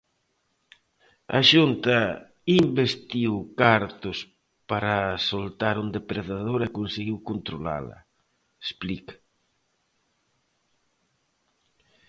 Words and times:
"A 1.37 1.39
Xunta 1.49 1.97
investiu 2.63 3.33
cartos 3.61 4.17
para 4.69 4.95
soltar 5.29 5.75
un 5.83 5.87
depredador 5.97 6.59
e 6.67 6.73
conseguiu 6.79 7.17
controlala", 7.29 7.97
explica. 8.65 9.15